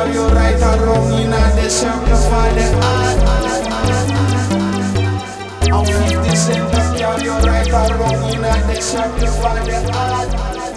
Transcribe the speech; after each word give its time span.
carry 0.00 0.14
you 0.14 0.26
right 0.28 0.62
or 0.62 0.86
wrong 0.86 1.12
in 1.20 1.30
the 1.30 1.68
circle 1.68 2.16
for 2.16 2.48
the 2.56 2.66
art. 2.82 3.18
I'm 5.72 5.84
50 5.84 6.36
cent 6.36 6.72
that 6.72 6.98
carry 6.98 7.24
you 7.24 7.32
right 7.32 7.68
or 7.68 7.96
wrong 7.98 8.34
in 8.34 8.40
the 8.40 8.80
circle 8.80 9.26
for 9.26 9.60
the 9.66 9.90
art. 9.92 10.69